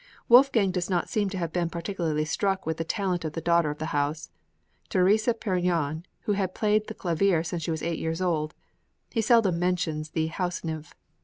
[0.27, 3.69] Wolfgang does not seem to have been particularly struck with the talent of the daughter
[3.69, 4.31] of the house,
[4.89, 8.55] Theresa Pierron, who had played the clavier since she was eight years old;
[9.11, 10.95] he seldom mentions the "house nymph."